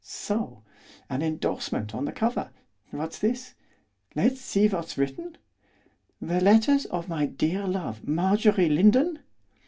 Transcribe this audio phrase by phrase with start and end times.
[0.03, 0.63] So!
[1.11, 2.49] An endorsement on the cover!
[2.89, 3.53] What's this?
[4.15, 5.37] let's see what's written!
[6.19, 9.19] "The letters of my dear love, Marjorie Lindon."